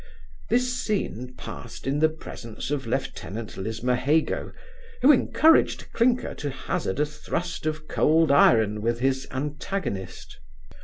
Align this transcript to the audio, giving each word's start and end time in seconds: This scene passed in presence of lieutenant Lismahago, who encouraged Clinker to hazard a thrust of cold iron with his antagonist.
This 0.49 0.73
scene 0.73 1.35
passed 1.37 1.85
in 1.85 2.01
presence 2.17 2.71
of 2.71 2.87
lieutenant 2.87 3.55
Lismahago, 3.55 4.51
who 5.03 5.11
encouraged 5.11 5.91
Clinker 5.93 6.33
to 6.33 6.49
hazard 6.49 6.99
a 6.99 7.05
thrust 7.05 7.67
of 7.67 7.87
cold 7.87 8.31
iron 8.31 8.81
with 8.81 8.99
his 8.99 9.27
antagonist. 9.29 10.39